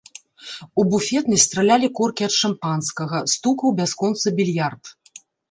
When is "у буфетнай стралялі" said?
0.83-1.87